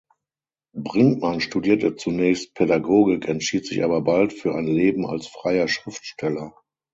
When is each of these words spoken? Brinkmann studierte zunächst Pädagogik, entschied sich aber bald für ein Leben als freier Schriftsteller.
Brinkmann 0.75 1.41
studierte 1.41 1.95
zunächst 1.95 2.55
Pädagogik, 2.55 3.27
entschied 3.27 3.67
sich 3.67 3.83
aber 3.83 4.01
bald 4.01 4.33
für 4.33 4.55
ein 4.55 4.65
Leben 4.65 5.05
als 5.05 5.27
freier 5.27 5.67
Schriftsteller. 5.67 6.55